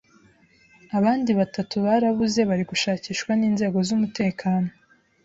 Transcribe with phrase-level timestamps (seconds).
[0.97, 4.69] abandi batatu barabuze bari gushakishwa n’inzego z’umutekano.